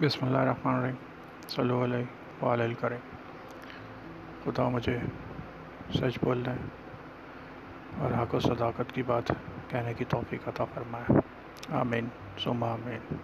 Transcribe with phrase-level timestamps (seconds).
[0.00, 0.94] بسم اللہ الرحمن الرحیم۔
[1.48, 2.98] صلو علیہ وآلہ کریں
[4.44, 4.98] خدا مجھے
[5.94, 6.54] سچ بولنے
[8.00, 9.22] اور حق و صداقت کی بات
[9.68, 11.12] کہنے کی توفیق عطا فرمائے۔
[11.76, 12.08] آمین۔
[12.44, 13.16] ثم آمین۔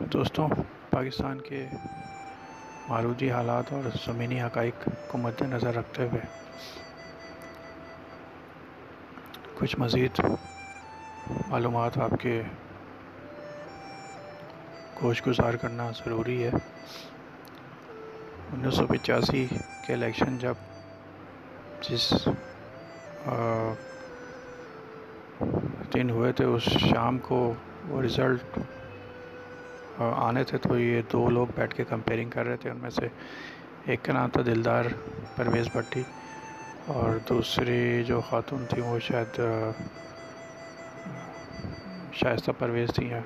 [0.00, 0.48] دوستوں،
[0.90, 1.66] پاکستان کے
[2.88, 6.20] معروضی حالات اور زمینی حقائق کو مد نظر رکھتے ہوئے
[9.54, 10.20] کچھ مزید
[11.48, 12.42] معلومات آپ کے
[15.02, 16.50] گوش گزار کرنا ضروری ہے۔
[18.52, 19.46] انیس سو پچاسی
[19.86, 20.54] کے الیکشن جب
[21.88, 22.12] جس
[25.94, 27.38] دن ہوئے تھے، اس شام کو
[27.88, 28.58] وہ رزلٹ
[30.00, 33.08] آنے تھے، تو یہ دو لوگ بیٹھ کے کمپیرنگ کر رہے تھے، ان میں سے
[33.86, 34.84] ایک کا نام تھا دلدار
[35.36, 36.02] پرویز بھٹی
[36.94, 39.40] اور دوسری جو خاتون تھیں، وہ شاید
[42.20, 43.20] شائستہ پرویز تھی ہیں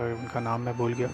[0.00, 1.06] ان کا نام میں بھول گیا۔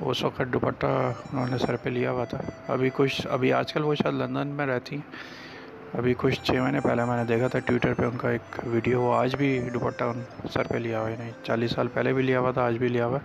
[0.00, 0.86] اس وقت دوپٹہ
[1.32, 4.48] انہوں نے سر پہ لیا ہوا تھا۔ ابھی کچھ، ابھی آج کل وہ شاید لندن
[4.48, 5.16] میں رہتی۔ ہیں
[5.98, 9.02] ابھی کچھ چھ مہینے پہلے میں نے دیکھا تھا ٹویٹر پہ ان کا ایک ویڈیو۔
[9.02, 10.04] وہ آج بھی دوپٹہ
[10.52, 12.88] سر پہ لیا ہوا ہے۔ نہیں چالیس سال پہلے بھی لیا ہوا تھا، آج بھی
[12.88, 13.18] لیا ہوا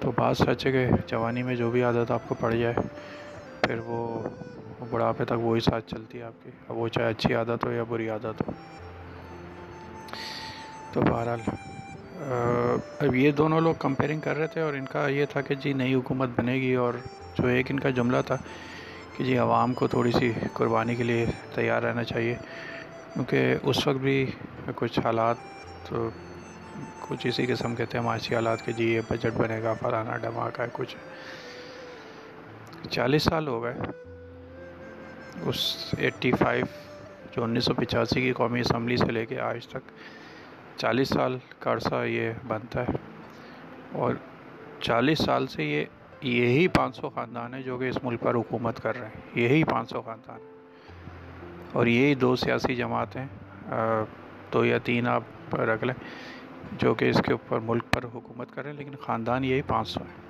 [0.00, 2.74] تو بات سچ ہے کہ جوانی میں جو بھی عادت آپ کو پڑ جائے،
[3.60, 4.28] پھر وہ
[4.90, 7.82] بڑھاپے تک وہی ساتھ چلتی ہے آپ کی۔ اب وہ چاہے اچھی عادت ہو یا
[7.82, 8.52] بری عادت ہو۔
[10.92, 11.40] تو بہرحال
[12.18, 15.72] اب یہ دونوں لوگ کمپیرنگ کر رہے تھے اور ان کا یہ تھا کہ جی
[15.72, 16.94] نئی حکومت بنے گی اور
[17.38, 18.36] جو ایک ان کا جملہ تھا
[19.16, 22.34] کہ جی عوام کو تھوڑی سی قربانی کے لیے تیار رہنا چاہیے،
[23.14, 24.24] کیونکہ اس وقت بھی
[24.76, 25.92] کچھ حالات
[27.08, 30.62] کچھ اسی قسم کے تھے، معاشی حالات کہ جی یہ بجٹ بنے گا، فلانا ڈھماکہ
[30.62, 30.96] ہے کچھ
[32.90, 33.74] چالیس سال ہو گئے۔
[35.48, 36.66] اس ایٹی فائیو
[37.32, 39.90] جو انیس سو پچاسی کی قومی اسمبلی سے لے کے آج تک
[40.76, 42.96] چالیس سال کا عرصہ یہ بنتا ہے
[44.00, 44.14] اور
[44.80, 45.84] چالیس سال سے یہ،
[46.22, 49.62] یہی پانچ سو خاندان ہیں جو کہ اس ملک پر حکومت کر رہے ہیں، یہی
[49.64, 50.38] پانچ سو خاندان
[51.72, 53.24] اور یہی دو سیاسی جماعتیں
[54.52, 55.94] دو یا تین آپ رکھ لیں
[56.80, 59.88] جو کہ اس کے اوپر ملک پر حکومت کر رہے ہیں، لیکن خاندان یہی پانچ
[59.88, 60.24] سو ہیں۔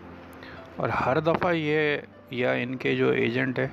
[0.76, 1.96] اور ہر دفعہ یہ
[2.30, 3.68] یا ان کے جو ایجنٹ ہے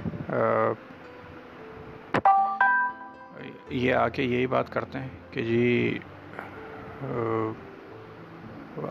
[3.70, 5.98] یہ آ کے یہی بات کرتے ہیں کہ جی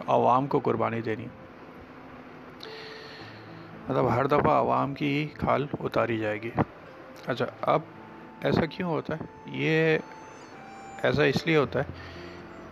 [0.08, 1.26] عوام کو قربانی دینی۔
[3.88, 6.50] مطلب ہر دفعہ عوام کی کھال اتاری جائے گی۔
[7.26, 7.80] اچھا اب
[8.40, 9.98] ایسا کیوں ہوتا ہے؟ یہ
[11.02, 11.84] ایسا اس لیے ہوتا ہے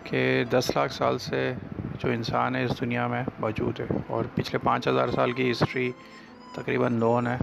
[0.05, 1.53] کہ دس لاکھ سال سے
[1.99, 5.93] جو انسان ہے اس دنیا میں موجود ہے اور پچھلے پانچ ہزار سال کی ہسٹری
[6.55, 7.39] تقریباً نون ہے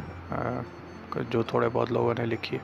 [1.30, 2.64] جو تھوڑے بہت لوگوں نے لکھی۔ ہے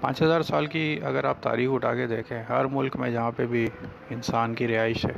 [0.00, 3.46] پانچ ہزار سال کی اگر آپ تاریخ اٹھا کے دیکھیں، ہر ملک میں جہاں پہ
[3.46, 3.68] بھی
[4.10, 5.12] انسان کی رہائش ہے،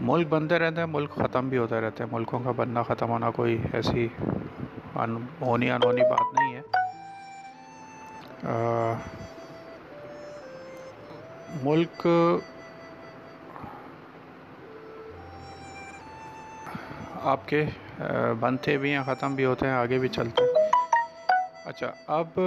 [0.00, 3.30] ملک بنتے رہتے ہیں، ملک ختم بھی ہوتے رہتے ہیں۔ ملکوں کا بننا ختم ہونا
[3.30, 4.06] کوئی ایسی
[4.96, 6.60] ہونی انہونی بات نہیں ہے۔
[11.62, 12.06] ملک
[17.32, 17.64] آپ کے
[18.40, 20.70] بنتے بھی ہیں، ختم بھی ہوتے ہیں، آگے بھی چلتے ہیں۔
[21.64, 22.40] اچھا اب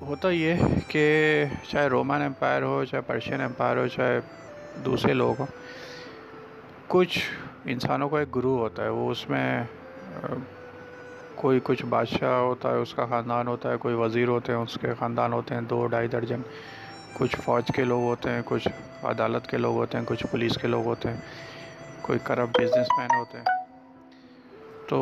[0.00, 0.54] ہوتا یہ
[0.88, 4.18] کہ چاہے رومن امپائر ہو، چاہے پرشین امپائر ہو، چاہے
[4.84, 5.46] دوسرے لوگ ہوں،
[6.88, 7.18] کچھ
[7.64, 9.62] انسانوں کا ایک گروہ ہوتا ہے، وہ اس میں
[11.34, 14.78] کوئی کچھ بادشاہ ہوتا ہے، اس کا خاندان ہوتا ہے، کوئی وزیر ہوتے ہیں، اس
[14.80, 16.42] کے خاندان ہوتے ہیں، دو ڈھائی درجن،
[17.12, 18.68] کچھ فوج کے لوگ ہوتے ہیں، کچھ
[19.04, 21.20] عدالت کے لوگ ہوتے ہیں، کچھ پولیس کے لوگ ہوتے ہیں،
[22.02, 23.44] کوئی کرپ بزنس مین ہوتے ہیں۔
[24.88, 25.00] تو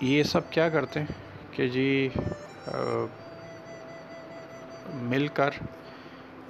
[0.00, 2.08] یہ سب کیا کرتے ہیں کہ جی
[4.94, 5.50] مل کر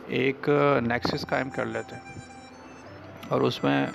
[0.07, 0.49] ایک
[0.83, 2.15] نیکسس قائم کر لیتے ہیں۔
[3.29, 3.87] اور اس میں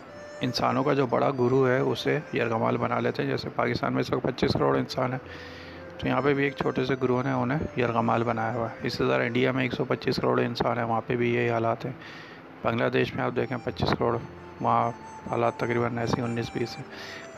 [0.42, 4.14] انسانوں کا جو بڑا گرو ہے، اسے یرغمال بنا لیتے ہیں۔ جیسے پاکستان میں اس
[4.14, 5.18] وقت پچیس کروڑ انسان ہے
[5.98, 8.94] تو یہاں پہ بھی ایک چھوٹے سے گروہ نے انہیں یرغمال بنایا ہوا ہے۔ اس
[8.94, 11.86] سے زیادہ انڈیا میں ایک سو پچیس کروڑ انسان ہے وہاں پہ بھی یہی حالات
[11.86, 11.94] ہیں۔
[12.64, 14.18] بنگلہ دیش میں آپ دیکھیں پچیس کروڑ،
[14.62, 14.92] وہاں
[15.32, 16.84] حالات تقریباً ایسی انیس بیس ہیں۔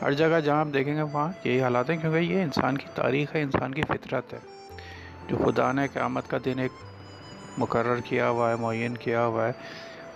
[0.02, 3.34] ہر جگہ جہاں آپ دیکھیں گے، وہاں یہی حالات ہیں، کیونکہ یہ انسان کی تاریخ
[3.34, 4.38] ہے، انسان کی فطرت ہے۔
[5.28, 6.72] جو خدا نے قیامت کا دن ایک
[7.58, 9.52] مقرر کیا ہوا ہے، معین کیا ہوا ہے،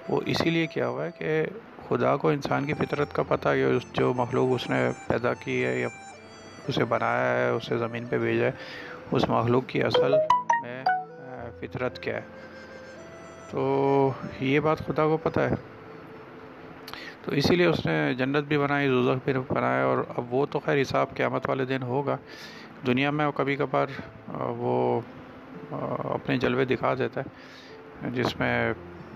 [0.08, 1.46] وہ اسی لیے کیا ہوا ہے کہ
[1.88, 5.80] خدا کو انسان کی فطرت کا پتہ ہے جو مخلوق اس نے پیدا کی ہے
[5.80, 5.88] یا
[6.68, 8.52] اسے بنایا ہے، اسے زمین پہ بھیجا ہے،
[9.10, 10.14] اس مخلوق کی اصل
[10.62, 10.84] میں
[11.60, 12.20] فطرت کیا ہے۔
[13.50, 14.10] تو
[14.40, 15.54] یہ بات خدا کو پتہ ہے۔
[17.24, 20.58] تو اسی لیے اس نے جنت بھی بنائی، دوزخ بھی بنایا اور اب وہ تو
[20.58, 22.16] خیر حساب قیامت والے دن ہوگا۔
[22.86, 23.86] دنیا میں کبھی کبھار
[24.34, 25.00] وہ
[25.70, 28.72] اپنے جلوے دکھا دیتا ہے، جس میں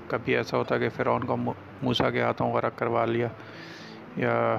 [0.08, 3.28] کبھی ایسا ہوتا ہے کہ فرعون کو موسیٰ کے ہاتھوں غرق کروا لیا،
[4.16, 4.56] یا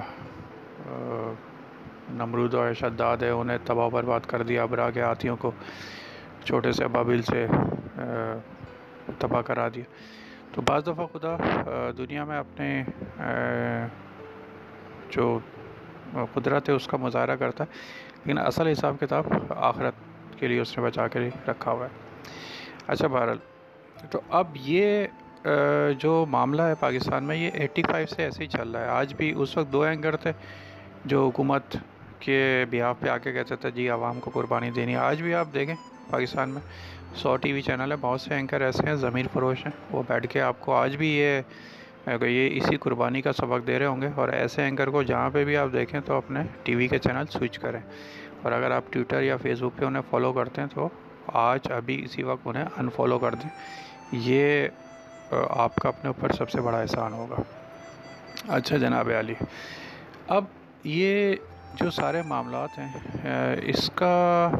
[2.10, 5.50] نمرود اور شداد ہے انہیں تباہ برباد کر دیا ابرا کے ہاتھیوں کو،
[6.44, 7.46] چھوٹے سے ابابل سے
[9.18, 9.84] تباہ کرا دیا۔
[10.52, 11.36] تو بعض دفعہ خدا
[11.98, 12.82] دنیا میں اپنے
[15.10, 15.38] جو
[16.34, 17.68] قدرت ہے، اس کا مظاہرہ کرتا ہے،
[18.24, 19.94] لیکن اصل حساب کتاب آخرت
[20.38, 21.18] کے لیے اس نے بچا کے
[21.48, 21.90] رکھا ہوا ہے۔
[22.86, 23.38] اچھا بہرحال،
[24.10, 25.06] تو اب یہ
[25.98, 29.14] جو معاملہ ہے پاکستان میں، یہ ایٹی فائیو سے ایسے ہی چل رہا ہے۔ آج
[29.14, 30.32] بھی اس وقت دو اینگر تھے
[31.04, 31.76] جو حکومت
[32.20, 35.34] کے بیاہ پہ آ کے کہتے تھے جی عوام کو قربانی دینی ہے۔ آج بھی
[35.34, 35.74] آپ دیکھیں
[36.10, 36.60] پاکستان میں
[37.14, 40.26] سو ٹی وی چینل ہے بہت سے اینکر ایسے ہیں، ضمیر فروش ہیں۔ وہ بیٹھ
[40.30, 41.40] کے آپ کو آج بھی یہ
[42.22, 45.44] یہ اسی قربانی کا سبق دے رہے ہوں گے۔ اور ایسے اینکر کو جہاں پہ
[45.44, 47.80] بھی آپ دیکھیں تو اپنے ٹی وی کے چینل سوئچ کریں۔
[48.46, 50.88] اور اگر آپ ٹویٹر یا فیس بک پہ انہیں فالو کرتے ہیں تو
[51.26, 53.50] آج ابھی اسی وقت انہیں انفالو کر دیں۔
[54.12, 54.68] یہ
[55.50, 57.36] آپ کا اپنے اوپر سب سے بڑا احسان ہوگا۔
[58.48, 59.34] اچھا جناب علی،
[60.28, 60.44] اب
[60.84, 61.36] یہ
[61.74, 62.92] جو سارے معاملات ہیں
[63.62, 64.50] اس کا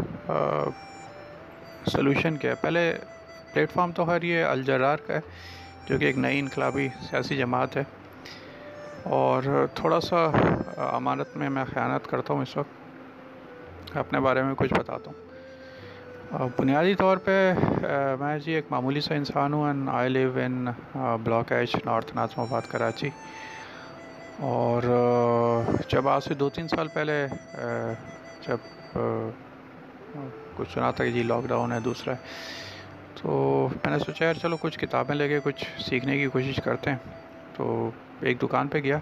[1.93, 2.99] سلوشن کیا ہے؟ پہلے
[3.53, 5.21] پلیٹ فارم تو خیر یہ الجرار کا ہے،
[5.87, 7.85] جو کہ ایک نئی انقلابی سیاسی جماعت ہے۔
[9.03, 10.31] اور تھوڑا سا
[10.77, 12.76] امانت میں میں خیانت کرتا ہوں اس وقت۔
[13.99, 15.25] اپنے بارے میں کچھ بتاتا ہوں۔
[16.59, 17.53] بنیادی طور پہ
[18.21, 20.67] میں جی ایک معمولی سا انسان ہوں and I live in
[21.25, 23.09] block H North Nazimabad Karachi.
[24.51, 24.83] اور
[25.89, 27.27] جب آج سے دو تین سال پہلے
[28.47, 28.59] جب
[30.57, 32.19] کچھ سنا تھا کہ جی لاک ڈاؤن ہے، دوسرا ہے،
[33.21, 33.29] تو
[33.85, 36.99] میں نے سوچا یار چلو کچھ کتابیں لے کے کچھ سیکھنے کی کوشش کرتے ہیں۔
[37.55, 37.91] تو
[38.21, 38.99] ایک دکان پہ گیا۔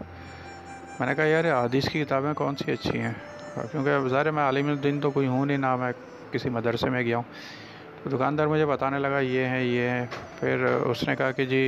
[0.99, 3.13] میں نے کہا یار، حدیث کی کتابیں کون سی اچھی ہیں؟
[3.55, 5.93] کیونکہ ظاہر میں عالم الدین تو کوئی ہوں نہیں، نہ میں
[6.31, 10.07] کسی مدرسے میں گیا ہوں۔ تو دکاندار مجھے بتانے لگا، یہ ہیں یہ ہیں
[10.41, 11.63] پھر اس نے کہا کہ جی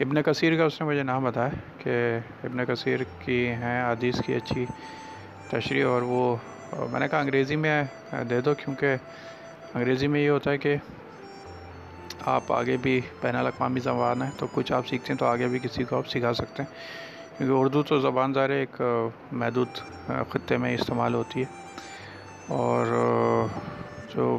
[0.00, 1.48] ابن کثیر کا اس نے مجھے نام بتایا
[1.78, 4.64] کہ ابن کثیر کی ہیں، حدیث کی اچھی
[5.50, 6.36] تشریح، اور وہ،
[6.90, 7.82] میں نے کہا انگریزی میں
[8.30, 8.96] دے دو، کیونکہ
[9.74, 10.76] انگریزی میں یہ ہوتا ہے کہ
[12.26, 15.58] آپ آگے بھی بین الاقوامی زبان ہے تو کچھ آپ سیکھتے ہیں تو آگے بھی
[15.58, 16.70] کسی کو آپ سکھا سکتے ہیں۔
[17.36, 18.80] کیونکہ اردو تو زبان ظاہر ایک
[19.32, 19.80] محدود
[20.30, 21.46] خطے میں استعمال ہوتی ہے۔
[22.48, 22.86] اور
[24.14, 24.38] جو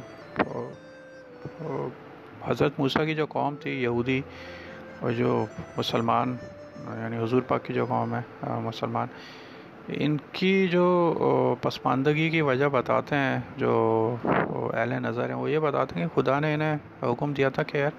[2.45, 4.22] حضرت موسیٰ کی جو قوم تھی، یہودی
[5.00, 5.45] اور جو
[5.78, 6.36] مسلمان
[7.00, 8.22] یعنی حضور پاک کی جو قوم ہے
[8.62, 9.07] مسلمان،
[9.88, 10.86] ان کی جو
[11.62, 13.74] پسماندگی کی وجہ بتاتے ہیں، جو
[14.74, 17.78] اہل نظر ہیں، وہ یہ بتاتے ہیں کہ خدا نے انہیں حکم دیا تھا کہ
[17.78, 17.92] یار،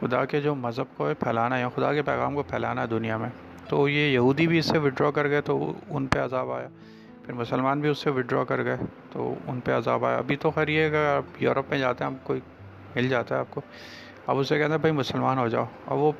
[0.00, 3.16] خدا کے جو مذہب کو پھیلانا ہے، یا خدا کے پیغام کو پھیلانا ہے دنیا
[3.16, 3.28] میں
[3.68, 6.68] تو یہ یہودی بھی اس سے وڈرا کر گئے تو ان پہ عذاب آیا۔
[7.24, 8.76] پھر مسلمان بھی اس سے وڈرا کر گئے
[9.12, 12.10] تو ان پہ عذاب آیا۔ ابھی تو خیر یہ کہ آپ یورپ میں جاتے ہیں،
[12.12, 12.40] آپ کوئی
[12.96, 13.60] مل جاتا ہے آپ کو۔
[14.26, 16.12] اب اسے کہتے ہیں، بھائی مسلمان ہو جاؤ۔ اب وہ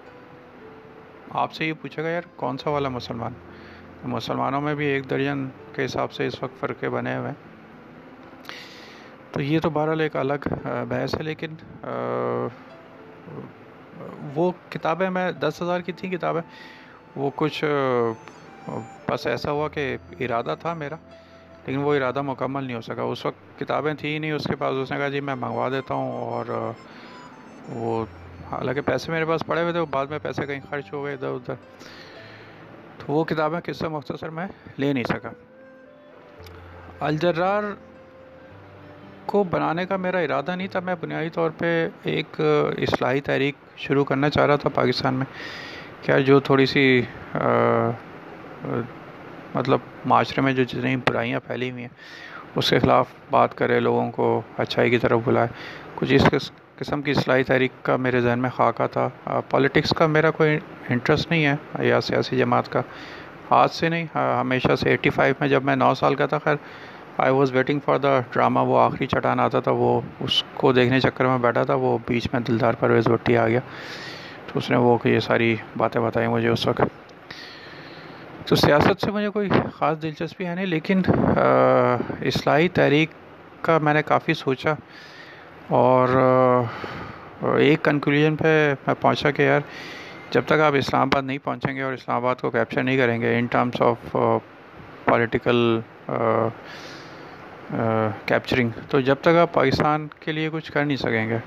[1.31, 3.33] آپ سے یہ پوچھے گا، یار کون سا والا مسلمان؟
[4.05, 7.35] مسلمانوں میں بھی ایک درجن کے حساب سے اس وقت فرقے بنے ہوئے ہیں۔
[9.33, 10.49] تو یہ تو بہرحال ایک الگ
[10.89, 11.55] بحث ہے، لیکن
[14.35, 16.43] وہ کتابیں میں دس ہزار کی تھیں کتابیں۔
[17.17, 17.65] وہ کچھ،
[19.09, 20.97] بس ایسا ہوا کہ ارادہ تھا میرا،
[21.67, 24.57] لیکن وہ ارادہ مکمل نہیں ہو سکا۔ اس وقت کتابیں تھیں ہی نہیں، اس کے
[24.57, 26.73] پاس اس نے کہا جی میں منگوا دیتا ہوں اور،
[27.69, 28.05] وہ
[28.51, 31.29] حالانکہ پیسے میرے پاس پڑے ہوئے تھے بعد میں پیسے کہیں خرچ ہو گئے ادھر
[31.29, 31.55] ادھر۔
[32.99, 34.47] تو وہ کتابیں کس سے مختصر میں
[34.79, 35.31] لے نہیں سکا۔
[37.01, 37.63] الجرار
[39.27, 42.41] کو بنانے کا میرا ارادہ نہیں تھا، میں بنیادی طور پہ ایک
[42.79, 45.27] اصلاحی تحریک شروع کرنا چاہ رہا تھا پاکستان میں۔
[46.07, 47.01] کیا جو تھوڑی سی
[49.55, 51.89] مطلب معاشرے میں جو جتنی برائیاں پھیلی ہوئی ہیں،
[52.57, 55.49] اس کے خلاف بات کرے، لوگوں کو اچھائی کی طرف بلائے۔
[55.95, 59.09] کچھ اس قسم کی اصلاحی تحریک کا میرے ذہن میں خاکہ تھا۔
[59.51, 60.59] پالیٹکس کا میرا کوئی
[60.89, 62.83] انٹرسٹ نہیں ہے یا سیاسی جماعت کا۔
[63.51, 66.57] آج سے نہیں ہمیشہ سے۔ ایٹی فائیو میں جب میں نو سال کا تھا، خیر
[67.19, 71.01] I was waiting for the drama وہ آخری چٹان آتا تھا، وہ اس کو دیکھنے
[71.01, 73.61] چکر میں بیٹھا تھا، وہ بیچ میں دلدار پرویز بھٹی آ گیا۔
[74.47, 76.83] تو اس نے وہ یہ ساری باتیں بتائی مجھے اس وقت۔
[78.49, 81.03] تو سیاست سے مجھے کوئی خاص دلچسپی ہے نہیں، لیکن
[81.37, 83.11] اصلاحی تحریک
[83.63, 84.75] کا میں نے کافی سوچا
[85.77, 86.09] اور
[87.59, 89.61] ایک کنکلوژن پہ میں پہنچا کہ یار،
[90.31, 93.21] جب تک آپ اسلام آباد نہیں پہنچیں گے اور اسلام آباد کو کیپچر نہیں کریں
[93.21, 94.17] گے in terms of
[95.05, 95.79] political
[98.27, 101.39] capturing تو جب تک آپ پاکستان کے لیے کچھ کر نہیں سکیں گے۔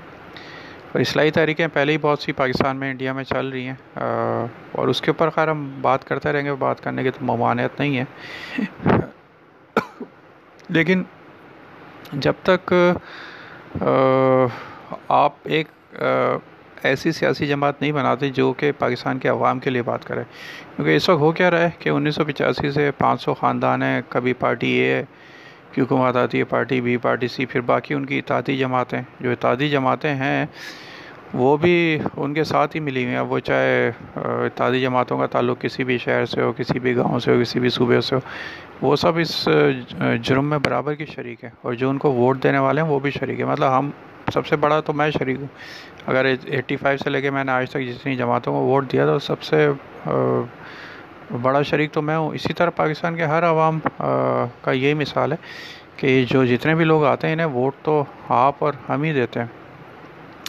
[0.98, 4.00] اصلاحی تحریکیں پہلے ہی بہت سی پاکستان میں، انڈیا میں چل رہی ہیں۔
[4.72, 7.80] اور اس کے اوپر خیر ہم بات کرتے رہیں گے، بات کرنے کی تو ممانعت
[7.80, 8.04] نہیں ہے۔
[10.68, 11.02] لیکن
[12.12, 12.74] جب تک
[15.08, 15.96] آپ ایک
[16.82, 20.22] ایسی سیاسی جماعت نہیں بناتے جو کہ پاکستان کے عوام کے لیے بات کرے۔
[20.76, 23.82] کیونکہ اس وقت ہو کیا رہا ہے کہ انیس سو پچاسی سے پانچ سو خاندان
[23.82, 25.04] ہیں، کبھی پارٹی اے
[25.74, 29.30] کی حکومت آتی ہے پارٹی، بی پارٹی، سی، پھر باقی ان کی اتحادی جماعتیں، جو
[29.30, 30.44] اتحادی جماعتیں ہیں،
[31.34, 35.60] وہ بھی ان کے ساتھ ہی ملی ہوئی ہیں۔ وہ چاہے اتحادی جماعتوں کا تعلق
[35.60, 38.20] کسی بھی شہر سے ہو، کسی بھی گاؤں سے ہو، کسی بھی صوبے سے ہو،
[38.82, 39.48] وہ سب اس
[40.22, 42.98] جرم میں برابر کی شریک ہے اور جو ان کو ووٹ دینے والے ہیں، وہ
[43.00, 43.90] بھی شریک ہے مطلب ہم
[44.34, 45.46] سب سے بڑا تو میں شریک ہوں۔
[46.06, 49.06] اگر ایٹی فائیو سے لے کے میں نے آج تک جتنی جماعتوں کو ووٹ دیا
[49.06, 49.66] تو سب سے
[51.42, 53.78] بڑا شریک تو میں ہوں۔ اسی طرح پاکستان کے ہر عوام
[54.62, 55.36] کا یہی مثال ہے
[55.96, 59.40] کہ جو جتنے بھی لوگ آتے ہیں، انہیں ووٹ تو آپ اور ہم ہی دیتے
[59.40, 59.46] ہیں۔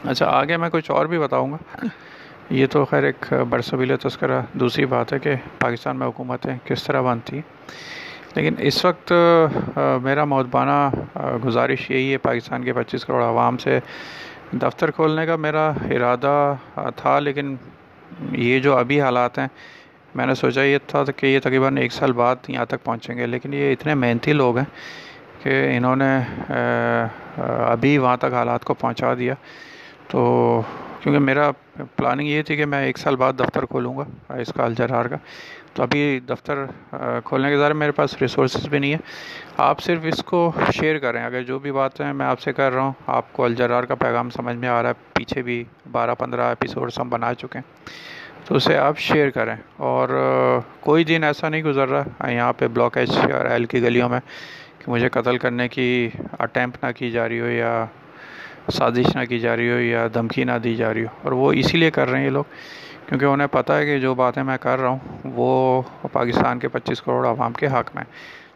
[0.03, 1.85] اچھا آگے میں کچھ اور بھی بتاؤں گا۔
[2.50, 7.01] یہ تو خیر ایک برصبیل تذکرہ۔ دوسری بات ہے کہ پاکستان میں حکومتیں کس طرح
[7.01, 7.43] بنتی ہیں۔
[8.35, 9.13] لیکن اس وقت
[10.03, 10.89] میرا مودبانہ
[11.45, 13.79] گزارش یہی ہے، پاکستان کے پچیس کروڑ عوام سے
[14.51, 16.55] دفتر کھولنے کا میرا ارادہ
[16.95, 17.55] تھا، لیکن
[18.31, 19.47] یہ جو ابھی حالات ہیں
[20.15, 23.25] میں نے سوچا یہ تھا کہ یہ تقریباً ایک سال بعد یہاں تک پہنچیں گے،
[23.27, 24.65] لیکن یہ اتنے محنتی لوگ ہیں
[25.44, 26.18] کہ انہوں نے
[27.38, 29.34] ابھی وہاں تک حالات کو پہنچا دیا۔
[30.08, 30.62] تو
[31.01, 31.50] کیونکہ میرا
[31.96, 35.18] پلاننگ یہ تھی کہ میں ایک سال بعد دفتر کھولوں گا اس کا الجرار کا۔
[35.74, 36.65] تو ابھی دفتر
[37.25, 38.98] کھولنے کے ذرا میرے پاس ریسورسز بھی نہیں ہے۔
[39.58, 42.82] آپ صرف اس کو شیئر کریں، اگر جو بھی باتیں میں آپ سے کر رہا
[42.82, 46.48] ہوں، آپ کو الجرار کا پیغام سمجھ میں آ رہا ہے۔ پیچھے بھی بارہ پندرہ
[46.50, 47.84] ایپیسوڈس ہم بنا چکے ہیں۔
[48.51, 50.10] تو اسے آپ شیئر کریں اور
[50.79, 54.20] کوئی دن ایسا نہیں گزر رہا، یہاں پہ بلاک ایچ اور ایل کی گلیوں میں،
[54.79, 57.86] کہ مجھے قتل کرنے کی اٹیمپٹ نہ کی جا رہی ہو یا
[58.74, 61.53] سازش نہ کی جا رہی ہو یا دھمکی نہ دی جا رہی ہو۔ اور وہ
[61.53, 62.43] اسی لیے کر رہے ہیں یہ لوگ،
[63.08, 65.81] کیونکہ انہیں پتہ ہے کہ جو باتیں میں کر رہا ہوں، وہ
[66.12, 68.03] پاکستان کے پچیس کروڑ عوام کے حق میں۔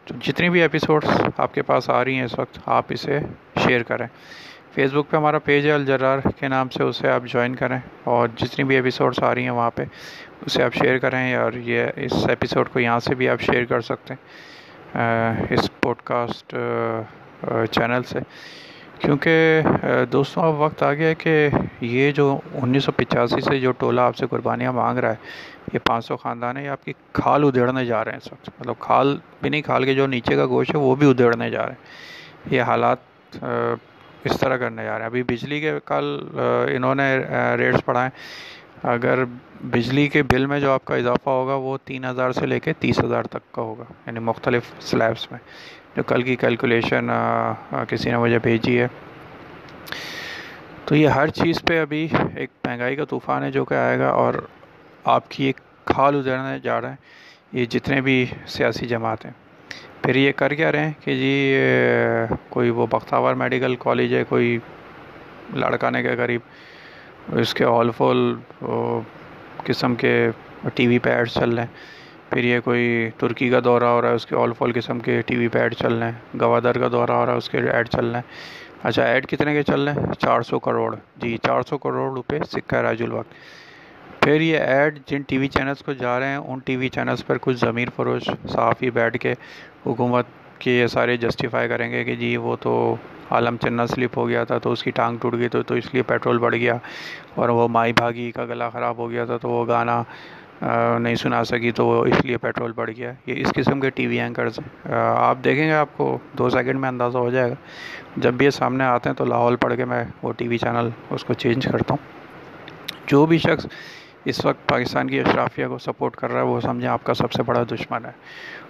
[0.04, 3.18] تو جتنی بھی ایپیسوڈس آپ کے پاس آ رہی ہیں اس وقت آپ اسے
[3.64, 4.06] شیئر کریں۔
[4.76, 7.78] فیس بک پہ ہمارا پیج ہے الجرار کے نام سے، اسے آپ جوائن کریں
[8.12, 9.84] اور جتنی بھی ایپیسوڈس آ رہی ہیں وہاں پہ
[10.46, 13.80] اسے آپ شیئر کریں اور یہ اس ایپیسوڈ کو یہاں سے بھی آپ شیئر کر
[13.88, 16.54] سکتے ہیں اس پوڈ کاسٹ
[17.72, 18.18] چینل سے۔
[18.98, 19.62] کیونکہ
[20.12, 21.48] دوستوں، اب وقت آ گیا ہے کہ
[21.80, 25.78] یہ جو انیس سو پچاسی سے جو ٹولہ آپ سے قربانیاں مانگ رہا ہے، یہ
[25.86, 28.78] پانچ سو خاندان ہے یہ آپ کی کھال ادھیڑنے جا رہے ہیں اس وقت مطلب
[28.80, 31.72] کھال بھی نہیں، کھال کے جو نیچے کا گوشت ہے وہ بھی ادھیڑنے جا رہے
[31.72, 33.36] ہیں۔ یہ حالات
[34.26, 36.18] اس طرح کرنے جا رہے ہیں؟ ابھی بجلی کے کل
[36.74, 37.16] انہوں نے
[37.58, 38.10] ریٹس پڑھائیں۔
[38.84, 39.24] اگر
[39.64, 42.72] بجلی کے بل میں جو آپ کا اضافہ ہوگا وہ تین ہزار سے لے کے
[42.80, 45.38] تیس ہزار تک کا ہوگا یعنی مختلف سلیبس میں،
[45.96, 47.10] جو کل کی کیلکولیشن
[47.88, 48.86] کسی نے مجھے بھیجی ہے۔
[50.84, 52.06] تو یہ ہر چیز پہ ابھی
[52.36, 54.34] ایک مہنگائی کا طوفان ہے جو کہ آئے گا اور
[55.04, 56.96] آپ کی ایک کھال ادھرنے جا رہے ہیں،
[57.52, 59.32] یہ جتنے بھی سیاسی جماعت ہیں۔
[60.02, 61.56] پھر یہ کر کیا رہے ہیں کہ جی
[62.48, 64.58] کوئی وہ بختاور میڈیکل کالج ہے، کوئی
[65.54, 66.40] لڑکانے کے قریب
[67.38, 68.34] اس کے آل فول
[69.64, 70.30] قسم کے
[70.74, 71.74] ٹی وی پیڈ چل رہے ہیں۔
[72.30, 75.20] پھر یہ کوئی ترکی کا دورہ ہو رہا ہے، اس کے آل فال قسم کے
[75.26, 77.58] ٹی وی پہ ایڈ چل رہے ہیں۔ گوادر کا دورہ ہو رہا ہے، اس کے
[77.58, 81.36] ایڈ چل رہے ہیں۔ اچھا ایڈ کتنے کے چل رہے ہیں؟ چار سو کروڑ۔ جی
[81.42, 83.32] چار سو کروڑ روپے سکہ راج الوقت۔
[84.22, 87.24] پھر یہ ایڈ جن ٹی وی چینلز کو جا رہے ہیں، ان ٹی وی چینلز
[87.26, 89.34] پر کچھ ضمیر فروش، صحافی بیٹھ کے
[89.86, 90.26] حکومت
[90.58, 92.96] کے یہ سارے جسٹیفائی کریں گے کہ جی وہ تو
[93.30, 95.94] عالم چنا سلپ ہو گیا تھا تو اس کی ٹانگ ٹوٹ گئی تو تو اس
[95.94, 96.76] لیے پیٹرول بڑھ گیا
[97.34, 100.02] اور وہ مائی بھاگی کا گلا خراب ہو گیا تھا تو وہ گانا
[100.98, 104.06] نہیں سنا سکی تو وہ اس لیے پیٹرول بڑھ گیا۔ یہ اس قسم کے ٹی
[104.06, 107.54] وی اینکرز ہیں۔ آپ دیکھیں گے آپ کو دو سیکنڈ میں اندازہ ہو جائے گا۔
[108.16, 110.88] جب بھی یہ سامنے آتے ہیں تو لاہور پڑھ کے میں وہ ٹی وی چینل
[111.10, 112.14] اس کو چینج کرتا ہوں۔
[113.06, 113.66] جو بھی شخص
[114.26, 117.32] اس وقت پاکستان کی اشرافیہ کو سپورٹ کر رہا ہے، وہ سمجھیں آپ کا سب
[117.32, 118.10] سے بڑا دشمن ہے۔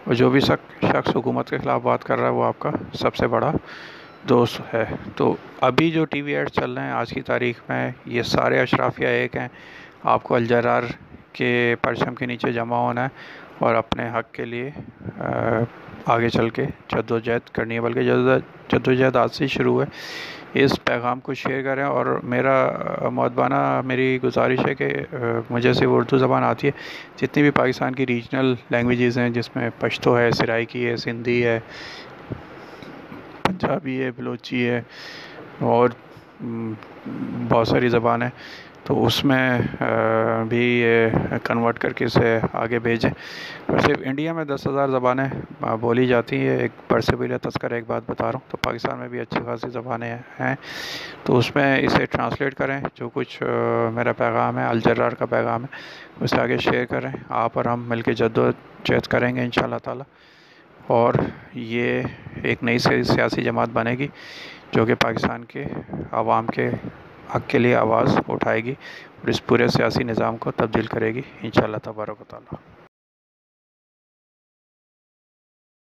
[0.05, 3.15] اور جو بھی شخص حکومت کے خلاف بات کر رہا ہے، وہ آپ کا سب
[3.15, 3.53] سے بڑا
[4.29, 4.85] دوست ہے۔
[5.17, 8.61] تو ابھی جو ٹی وی ایڈ چل رہے ہیں، آج کی تاریخ میں یہ سارے
[8.61, 9.49] اشرافیہ ایک ہیں۔
[10.03, 10.83] آپ کو الجرار
[11.33, 13.09] کے پرچم کے نیچے جمع ہونا ہے۔
[13.59, 14.71] اور اپنے حق کے لیے
[16.07, 18.03] آگے چل کے جد و جہد کرنی ہے۔ بلکہ
[18.69, 19.87] جد و جہد آج سے شروع ہے
[20.65, 22.55] اس پیغام کو شیئر کریں اور میرا
[23.13, 24.89] معتبانہ میری گزارش ہے کہ
[25.51, 26.73] مجھے صرف اردو زبان آتی ہے،
[27.17, 31.59] جتنی بھی پاکستان کی ریجنل لینگویجز ہیں، جس میں پشتو ہے، سرائکی ہے، سندھی ہے،
[33.43, 34.81] پنجابی ہے، بلوچی ہے،
[35.61, 35.89] اور
[37.49, 38.29] بہت ساری زبانیں
[38.87, 39.61] تو اس میں
[40.49, 41.07] بھی یہ
[41.45, 43.11] کنورٹ کر کے اسے آگے بھیجیں۔
[43.67, 48.03] اور صرف انڈیا میں دس ہزار زبانیں بولی جاتی ہیں، ایک برصغیر تذکر ایک بات
[48.11, 50.57] بتا رہا ہوں۔ تو پاکستان میں بھی اچھی خاصی زبانیں ہیں۔
[51.23, 53.43] تو اس میں اسے ٹرانسلیٹ کریں، جو کچھ
[53.93, 55.77] میرا پیغام ہے الجرار کا پیغام ہے،
[56.25, 58.51] اسے آگے شیئر کریں۔ آپ اور ہم مل کے جد و
[58.85, 60.05] جہد کریں گے ان شاء اللہ تعالیٰ۔
[60.87, 61.15] اور
[61.55, 62.03] یہ
[62.43, 64.09] ایک نئی سیاسی جماعت بنے گی،
[64.73, 65.65] جو کہ پاکستان کے
[66.13, 66.71] عوام کے
[67.35, 68.75] حق کے لیے آواز اٹھائے گی
[69.21, 72.76] اور اس پورے سیاسی نظام کو تبدیل کرے گی۔ انشاءاللہ تبارک و تعالیٰ۔